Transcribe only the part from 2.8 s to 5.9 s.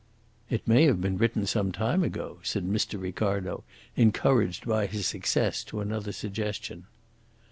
Ricardo, encouraged by his success to